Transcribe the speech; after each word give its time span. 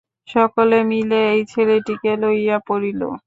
সকলে 0.27 0.77
মিলিয়া 0.89 1.23
এই 1.33 1.41
ছেলেটিকে 1.51 2.11
লইয়া 2.21 2.57
পড়িল। 2.67 3.01